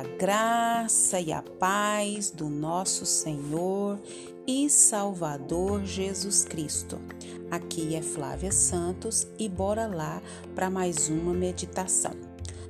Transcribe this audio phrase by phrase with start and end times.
[0.00, 4.00] A graça e a paz do nosso Senhor
[4.46, 6.98] e Salvador Jesus Cristo.
[7.50, 10.22] Aqui é Flávia Santos e bora lá
[10.54, 12.12] para mais uma meditação.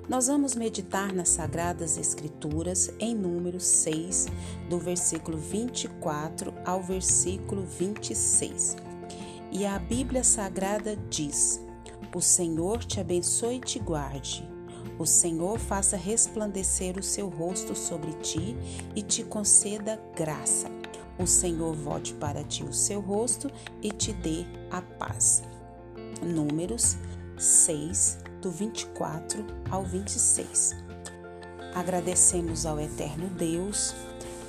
[0.08, 4.26] Nós vamos meditar nas Sagradas Escrituras em Números 6,
[4.68, 8.74] do versículo 24 ao versículo 26.
[9.52, 11.60] E a Bíblia Sagrada diz:
[12.12, 14.50] O Senhor te abençoe e te guarde.
[15.00, 18.54] O Senhor faça resplandecer o seu rosto sobre ti
[18.94, 20.70] e te conceda graça.
[21.18, 23.50] O Senhor volte para ti o seu rosto
[23.80, 25.42] e te dê a paz.
[26.22, 26.98] Números
[27.38, 30.76] 6, do 24 ao 26.
[31.74, 33.94] Agradecemos ao Eterno Deus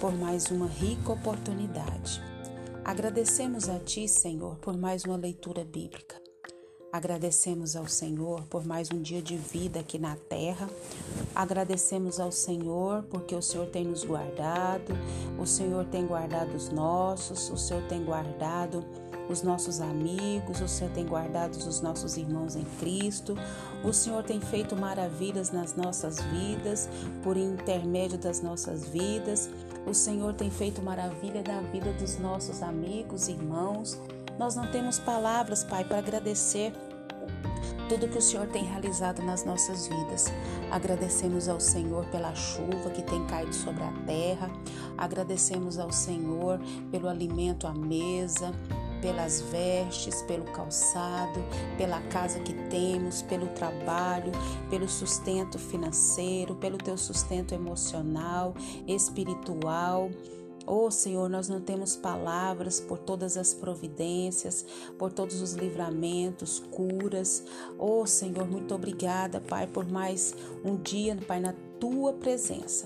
[0.01, 2.21] por mais uma rica oportunidade.
[2.83, 6.20] Agradecemos a Ti, Senhor, por mais uma leitura bíblica.
[6.91, 10.69] Agradecemos ao Senhor por mais um dia de vida aqui na terra.
[11.33, 14.91] Agradecemos ao Senhor porque o Senhor tem nos guardado,
[15.39, 18.83] o Senhor tem guardado os nossos, o Senhor tem guardado
[19.29, 23.37] os nossos amigos, o Senhor tem guardado os nossos irmãos em Cristo,
[23.85, 26.89] o Senhor tem feito maravilhas nas nossas vidas,
[27.23, 29.49] por intermédio das nossas vidas,
[29.87, 33.97] o Senhor tem feito maravilha na vida dos nossos amigos, irmãos.
[34.37, 36.73] Nós não temos palavras, Pai, para agradecer
[37.91, 40.31] tudo que o Senhor tem realizado nas nossas vidas.
[40.71, 44.49] Agradecemos ao Senhor pela chuva que tem caído sobre a terra.
[44.97, 46.57] Agradecemos ao Senhor
[46.89, 48.53] pelo alimento à mesa,
[49.01, 51.43] pelas vestes, pelo calçado,
[51.77, 54.31] pela casa que temos, pelo trabalho,
[54.69, 58.53] pelo sustento financeiro, pelo teu sustento emocional,
[58.87, 60.09] espiritual.
[60.67, 64.65] Oh Senhor, nós não temos palavras por todas as providências,
[64.97, 67.43] por todos os livramentos, curas.
[67.79, 72.85] Oh Senhor, muito obrigada, Pai, por mais um dia, Pai, na tua presença.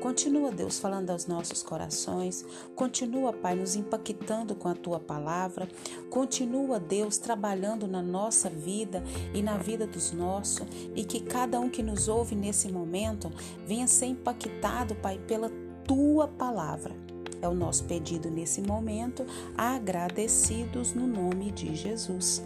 [0.00, 2.44] Continua, Deus, falando aos nossos corações.
[2.76, 5.68] Continua, Pai, nos impactando com a tua palavra.
[6.10, 9.02] Continua, Deus, trabalhando na nossa vida
[9.34, 10.66] e na vida dos nossos.
[10.94, 13.32] E que cada um que nos ouve nesse momento
[13.66, 15.50] venha ser impactado, Pai, pela
[15.84, 17.05] tua palavra.
[17.46, 19.24] É o nosso pedido nesse momento,
[19.56, 22.42] agradecidos no nome de Jesus.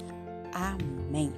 [0.53, 1.33] Amém.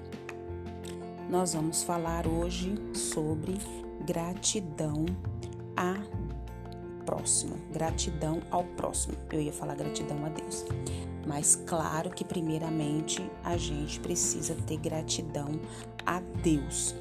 [1.31, 3.57] Nós vamos falar hoje sobre
[4.05, 5.07] gratidão
[5.77, 5.95] a
[7.07, 9.15] próximo, gratidão ao próximo.
[9.31, 10.65] Eu ia falar gratidão a Deus.
[11.25, 15.53] Mas claro que primeiramente a gente precisa ter gratidão
[16.05, 16.97] a Deus.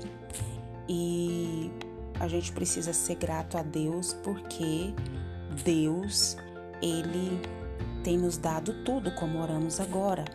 [0.87, 1.71] E
[2.19, 4.93] a gente precisa ser grato a Deus porque
[5.63, 6.37] Deus,
[6.81, 7.39] ele
[8.03, 10.25] tem nos dado tudo, como oramos agora.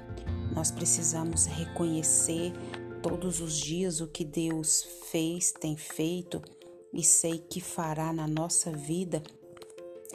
[0.55, 2.53] Nós precisamos reconhecer
[3.03, 6.41] todos os dias o que Deus fez, tem feito
[6.93, 9.23] e sei que fará na nossa vida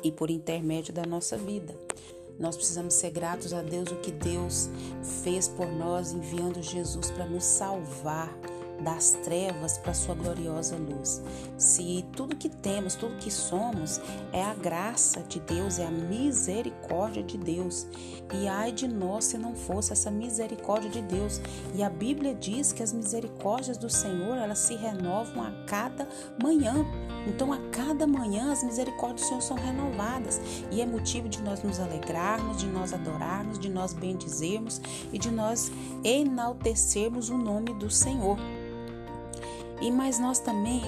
[0.04, 1.78] e por intermédio da nossa vida.
[2.40, 4.70] Nós precisamos ser gratos a Deus o que Deus
[5.24, 8.36] fez por nós enviando Jesus para nos salvar
[8.82, 11.22] das trevas para sua gloriosa luz.
[11.58, 17.24] Se tudo que temos, tudo que somos é a graça de Deus, é a misericórdia
[17.24, 17.88] de Deus.
[18.34, 21.42] E ai de nós se não fosse essa misericórdia de Deus.
[21.76, 26.08] E a Bíblia diz que as misericórdias do Senhor, elas se renovam a cada
[26.42, 26.86] manhã.
[27.28, 31.62] Então, a cada manhã as misericórdias do Senhor são renovadas e é motivo de nós
[31.62, 34.82] nos alegrarmos, de nós adorarmos, de nós bendizermos
[35.12, 35.72] e de nós
[36.04, 38.38] enaltecermos o nome do Senhor.
[39.82, 40.82] E mas nós também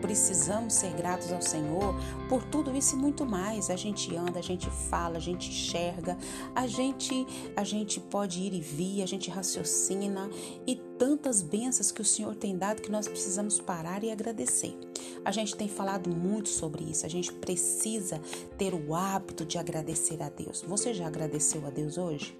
[0.00, 1.94] precisamos ser gratos ao Senhor
[2.28, 3.70] por tudo isso e muito mais.
[3.70, 6.16] A gente anda, a gente fala, a gente enxerga,
[6.54, 7.26] a gente
[7.56, 10.30] a gente pode ir e vir, a gente raciocina
[10.66, 14.76] e tantas bênçãos que o Senhor tem dado que nós precisamos parar e agradecer.
[15.24, 17.04] A gente tem falado muito sobre isso.
[17.04, 18.20] A gente precisa
[18.56, 20.62] ter o hábito de agradecer a Deus.
[20.62, 22.38] Você já agradeceu a Deus hoje?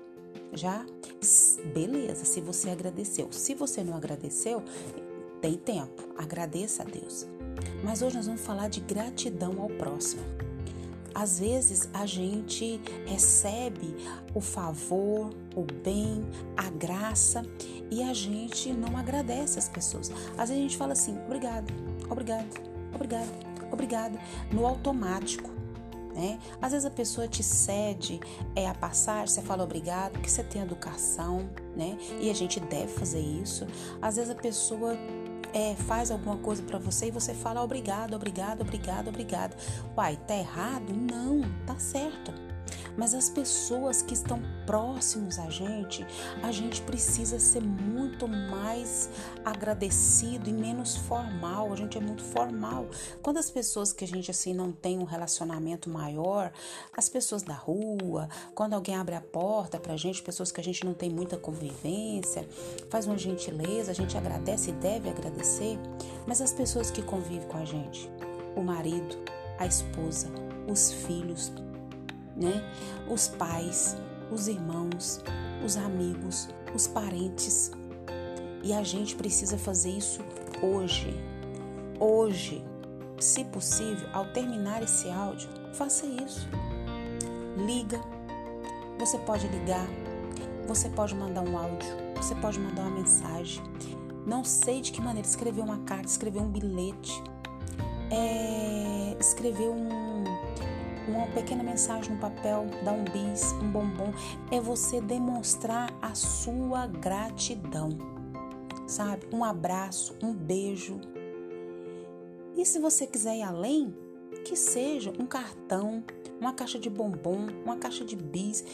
[0.52, 0.86] Já?
[1.74, 3.28] Beleza, se você agradeceu.
[3.30, 4.62] Se você não agradeceu,
[5.40, 7.26] tem tempo, agradeça a Deus.
[7.82, 10.22] Mas hoje nós vamos falar de gratidão ao próximo.
[11.14, 13.96] Às vezes a gente recebe
[14.34, 16.24] o favor, o bem,
[16.56, 17.44] a graça
[17.90, 20.10] e a gente não agradece as pessoas.
[20.36, 21.72] Às vezes a gente fala assim: obrigado,
[22.08, 22.46] obrigado,
[22.94, 23.28] obrigado,
[23.72, 24.18] obrigado,
[24.52, 25.58] no automático.
[26.14, 26.38] Né?
[26.60, 28.18] Às vezes a pessoa te cede
[28.56, 31.96] é, a passagem, você fala obrigado, porque você tem educação, né?
[32.20, 33.64] E a gente deve fazer isso.
[34.02, 34.96] Às vezes a pessoa
[35.52, 39.56] é, faz alguma coisa para você e você fala obrigado, obrigado, obrigado, obrigado.
[39.96, 40.92] Uai, tá errado?
[40.92, 42.47] Não, tá certo.
[42.98, 46.04] Mas as pessoas que estão próximos a gente,
[46.42, 49.08] a gente precisa ser muito mais
[49.44, 51.72] agradecido e menos formal.
[51.72, 52.88] A gente é muito formal.
[53.22, 56.52] Quando as pessoas que a gente assim não tem um relacionamento maior,
[56.92, 60.84] as pessoas da rua, quando alguém abre a porta pra gente, pessoas que a gente
[60.84, 62.48] não tem muita convivência,
[62.90, 65.78] faz uma gentileza, a gente agradece e deve agradecer,
[66.26, 68.10] mas as pessoas que convivem com a gente,
[68.56, 69.16] o marido,
[69.56, 70.28] a esposa,
[70.68, 71.52] os filhos,
[72.38, 72.62] né?
[73.08, 73.96] Os pais,
[74.30, 75.22] os irmãos,
[75.64, 77.70] os amigos, os parentes.
[78.62, 80.20] E a gente precisa fazer isso
[80.62, 81.14] hoje.
[82.00, 82.64] Hoje,
[83.18, 86.48] se possível, ao terminar esse áudio, faça isso.
[87.56, 88.00] Liga.
[88.98, 89.86] Você pode ligar,
[90.66, 93.62] você pode mandar um áudio, você pode mandar uma mensagem.
[94.26, 97.22] Não sei de que maneira escrever uma carta, escrever um bilhete,
[98.10, 100.07] é, escrever um
[101.16, 104.12] uma pequena mensagem no papel, dar um bis, um bombom,
[104.50, 107.90] é você demonstrar a sua gratidão.
[108.86, 109.26] Sabe?
[109.32, 111.00] Um abraço, um beijo.
[112.56, 113.94] E se você quiser ir além,
[114.44, 116.02] que seja um cartão,
[116.40, 118.64] uma caixa de bombom, uma caixa de bis,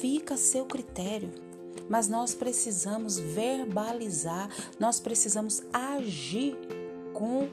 [0.00, 1.30] fica a seu critério.
[1.88, 4.48] Mas nós precisamos verbalizar,
[4.78, 6.56] nós precisamos agir
[7.12, 7.48] com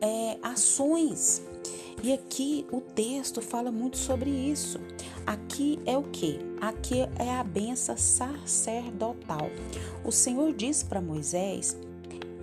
[0.00, 1.42] é, ações.
[2.02, 4.80] E aqui o texto fala muito sobre isso.
[5.26, 6.38] Aqui é o que?
[6.60, 9.50] Aqui é a benção sacerdotal.
[10.04, 11.76] O Senhor disse para Moisés: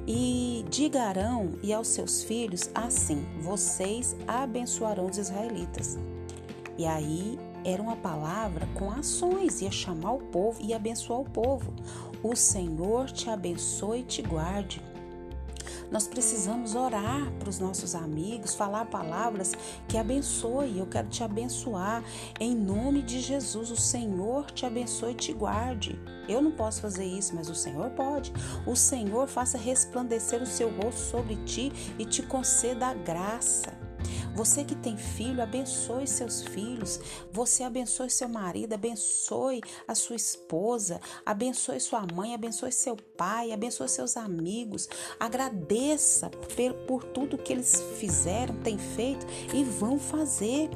[0.06, 5.98] E diga Arão e aos seus filhos assim: Vocês abençoarão os israelitas.
[6.78, 11.74] E aí era uma palavra com ações, ia chamar o povo e abençoar o povo.
[12.22, 14.82] O Senhor te abençoe e te guarde.
[15.92, 19.54] Nós precisamos orar para os nossos amigos, falar palavras
[19.88, 20.78] que abençoe.
[20.78, 22.04] Eu quero te abençoar
[22.40, 23.72] em nome de Jesus.
[23.72, 26.00] O Senhor te abençoe e te guarde.
[26.28, 28.34] Eu não posso fazer isso, mas o Senhor pode.
[28.66, 33.87] O Senhor faça resplandecer o seu rosto sobre ti e te conceda a graça.
[34.38, 37.00] Você que tem filho, abençoe seus filhos.
[37.32, 43.90] Você abençoe seu marido, abençoe a sua esposa, abençoe sua mãe, abençoe seu pai, abençoe
[43.90, 44.88] seus amigos.
[45.20, 46.30] Agradeça
[46.86, 49.26] por tudo que eles fizeram, têm feito
[49.56, 50.70] e vão fazer.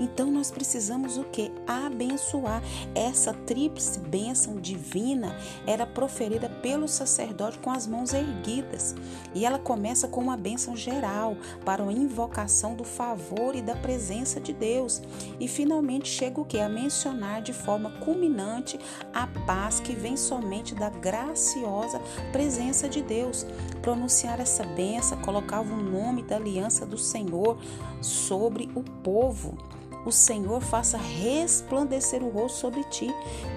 [0.00, 1.52] Então nós precisamos o que?
[1.66, 2.62] Abençoar.
[2.94, 5.36] Essa tríplice bênção divina
[5.66, 8.94] era proferida pelo sacerdote com as mãos erguidas.
[9.34, 11.36] E ela começa com uma bênção geral
[11.66, 15.02] para a invocação do favor e da presença de Deus.
[15.38, 16.58] E finalmente chega o que?
[16.58, 18.80] A mencionar de forma culminante
[19.12, 22.00] a paz que vem somente da graciosa
[22.32, 23.44] presença de Deus.
[23.82, 27.58] Pronunciar essa bênção colocava o nome da aliança do Senhor
[28.00, 29.58] sobre o povo
[30.04, 33.08] o Senhor faça resplandecer o rosto sobre ti.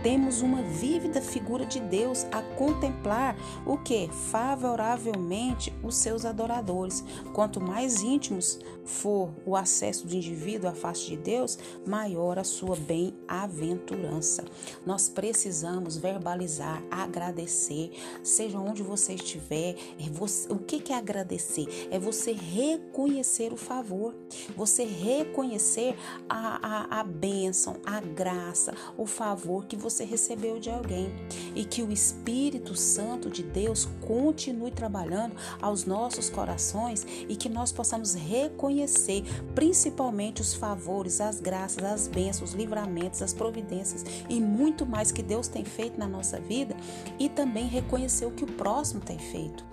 [0.01, 3.35] Temos uma vívida figura de Deus a contemplar
[3.65, 4.09] o que?
[4.31, 7.03] Favoravelmente os seus adoradores.
[7.33, 12.75] Quanto mais íntimos for o acesso do indivíduo à face de Deus, maior a sua
[12.75, 14.43] bem-aventurança.
[14.85, 17.91] Nós precisamos verbalizar, agradecer,
[18.23, 19.75] seja onde você estiver.
[19.99, 21.87] É o que é agradecer?
[21.89, 24.13] É você reconhecer o favor,
[24.55, 25.95] você reconhecer
[26.33, 31.13] a, a, a bênção, a graça, o favor que você recebeu de alguém
[31.55, 37.71] e que o Espírito Santo de Deus continue trabalhando aos nossos corações e que nós
[37.71, 44.85] possamos reconhecer principalmente os favores, as graças, as bênçãos, os livramentos, as providências e muito
[44.85, 46.75] mais que Deus tem feito na nossa vida
[47.19, 49.72] e também reconhecer o que o próximo tem feito.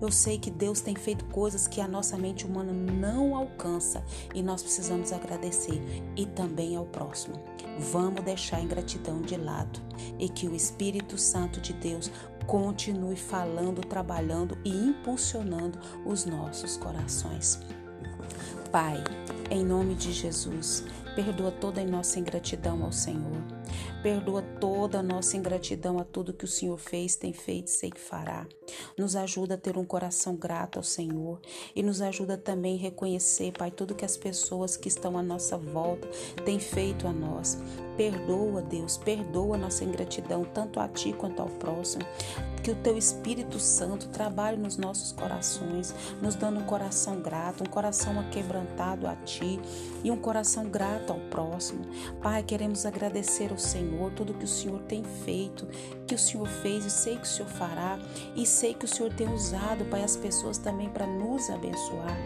[0.00, 4.02] Eu sei que Deus tem feito coisas que a nossa mente humana não alcança
[4.34, 5.80] e nós precisamos agradecer
[6.16, 7.42] e também ao próximo.
[7.78, 9.80] Vamos deixar a ingratidão de lado
[10.18, 12.10] e que o Espírito Santo de Deus
[12.46, 17.60] continue falando, trabalhando e impulsionando os nossos corações.
[18.72, 19.02] Pai,
[19.50, 23.59] em nome de Jesus, perdoa toda a nossa ingratidão ao Senhor.
[24.02, 27.90] Perdoa toda a nossa ingratidão a tudo que o Senhor fez, tem feito e sei
[27.90, 28.46] que fará.
[28.96, 31.40] Nos ajuda a ter um coração grato ao Senhor
[31.74, 35.58] e nos ajuda também a reconhecer, Pai, tudo que as pessoas que estão à nossa
[35.58, 36.08] volta
[36.44, 37.58] têm feito a nós.
[37.96, 42.02] Perdoa, Deus, perdoa nossa ingratidão, tanto a Ti quanto ao próximo.
[42.62, 47.66] Que o Teu Espírito Santo trabalhe nos nossos corações, nos dando um coração grato, um
[47.66, 49.60] coração aquebrantado a Ti
[50.04, 51.80] e um coração grato ao próximo.
[52.22, 55.66] Pai, queremos agradecer ao Senhor tudo que o Senhor tem feito,
[56.06, 57.98] que o Senhor fez e sei que o Senhor fará
[58.34, 62.16] e sei que o Senhor tem usado, Pai, as pessoas também para nos abençoar.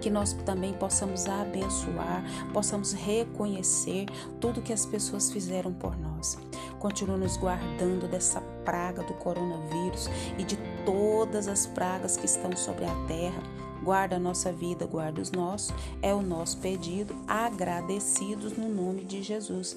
[0.00, 4.06] que nós também possamos abençoar, possamos reconhecer
[4.40, 6.36] tudo que as pessoas fizeram por nós.
[6.78, 12.84] Continua nos guardando dessa praga do coronavírus e de todas as pragas que estão sobre
[12.84, 13.42] a terra.
[13.82, 19.22] Guarda a nossa vida, guarda os nossos, é o nosso pedido, agradecidos no nome de
[19.22, 19.76] Jesus.